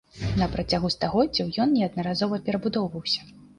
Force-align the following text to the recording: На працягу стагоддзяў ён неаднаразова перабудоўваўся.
На 0.39 0.45
працягу 0.55 0.91
стагоддзяў 0.95 1.53
ён 1.67 1.77
неаднаразова 1.77 2.43
перабудоўваўся. 2.51 3.33